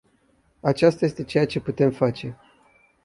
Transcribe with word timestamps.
Aceasta 0.61 1.05
este 1.05 1.23
ceea 1.23 1.45
ce 1.45 1.59
putem 1.59 1.91
face. 1.91 2.37